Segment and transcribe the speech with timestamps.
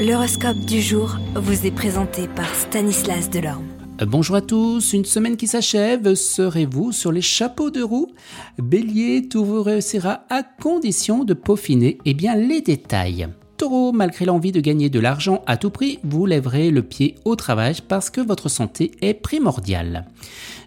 [0.00, 3.66] L'horoscope du jour vous est présenté par Stanislas Delorme.
[4.06, 8.10] Bonjour à tous, une semaine qui s'achève, serez-vous sur les chapeaux de roue?
[8.56, 13.28] Bélier, tout vous réussira à condition de peaufiner eh bien, les détails.
[13.60, 17.36] Taureau, malgré l'envie de gagner de l'argent à tout prix, vous lèverez le pied au
[17.36, 20.06] travail parce que votre santé est primordiale.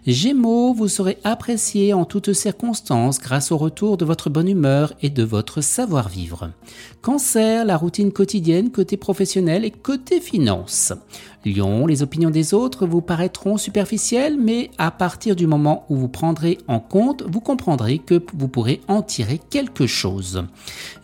[0.06, 5.08] Gémeaux, vous serez apprécié en toutes circonstances grâce au retour de votre bonne humeur et
[5.08, 6.50] de votre savoir-vivre.
[7.00, 10.92] Cancer, la routine quotidienne côté professionnel et côté finance.
[11.46, 16.08] Lion, les opinions des autres vous paraîtront superficielles, mais à partir du moment où vous
[16.08, 20.44] prendrez en compte, vous comprendrez que vous pourrez en tirer quelque chose.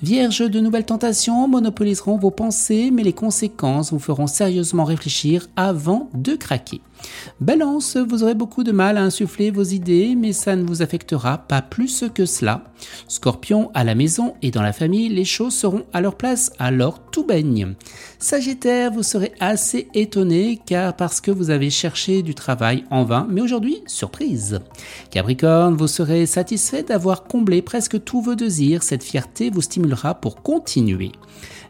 [0.03, 1.49] Vierge, de nouvelles tentations
[1.81, 6.83] monopoliseront vos pensées, mais les conséquences vous feront sérieusement réfléchir avant de craquer.
[7.41, 11.39] Balance, vous aurez beaucoup de mal à insuffler vos idées, mais ça ne vous affectera
[11.39, 12.65] pas plus que cela.
[13.09, 17.01] Scorpion, à la maison et dans la famille, les choses seront à leur place, alors
[17.11, 17.75] tout baigne.
[18.19, 23.27] Sagittaire, vous serez assez étonné car parce que vous avez cherché du travail en vain,
[23.31, 24.61] mais aujourd'hui, surprise.
[25.11, 30.43] Capricorne, vous serez satisfait d'avoir comblé presque tous vos désirs, cette fierté vous stimulera pour
[30.43, 31.13] continuer.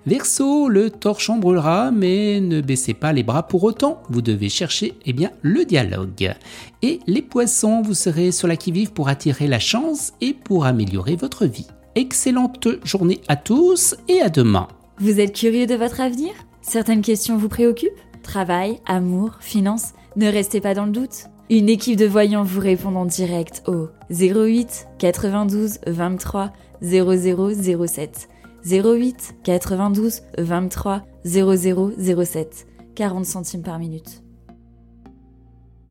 [0.07, 4.95] Verseau, le torchon brûlera, mais ne baissez pas les bras pour autant, vous devez chercher
[5.05, 6.33] eh bien, le dialogue.
[6.81, 11.15] Et les poissons, vous serez sur la qui-vive pour attirer la chance et pour améliorer
[11.15, 11.67] votre vie.
[11.95, 14.67] Excellente journée à tous et à demain.
[14.99, 16.31] Vous êtes curieux de votre avenir?
[16.63, 17.91] Certaines questions vous préoccupent?
[18.23, 19.93] Travail, amour, finances?
[20.17, 21.27] Ne restez pas dans le doute.
[21.51, 28.29] Une équipe de voyants vous répond en direct au 08 92 23 0007.
[28.65, 32.67] 08 92 23 0007.
[32.95, 34.23] 40 centimes par minute.